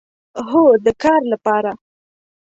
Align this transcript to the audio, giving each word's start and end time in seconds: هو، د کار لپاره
هو، 0.49 0.63
د 0.85 0.87
کار 1.03 1.21
لپاره 1.33 1.71